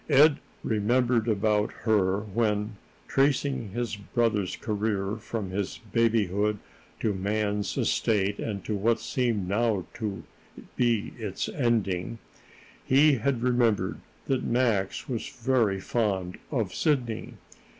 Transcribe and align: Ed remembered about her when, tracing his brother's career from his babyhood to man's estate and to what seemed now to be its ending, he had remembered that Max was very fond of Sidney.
Ed 0.09 0.39
remembered 0.63 1.27
about 1.27 1.71
her 1.85 2.21
when, 2.21 2.77
tracing 3.07 3.69
his 3.69 3.95
brother's 3.95 4.55
career 4.55 5.15
from 5.17 5.51
his 5.51 5.79
babyhood 5.93 6.57
to 7.01 7.13
man's 7.13 7.77
estate 7.77 8.39
and 8.39 8.65
to 8.65 8.75
what 8.75 8.99
seemed 8.99 9.47
now 9.47 9.85
to 9.93 10.23
be 10.75 11.13
its 11.19 11.47
ending, 11.49 12.17
he 12.83 13.17
had 13.19 13.43
remembered 13.43 13.99
that 14.25 14.43
Max 14.43 15.07
was 15.07 15.29
very 15.29 15.79
fond 15.79 16.39
of 16.49 16.73
Sidney. 16.73 17.35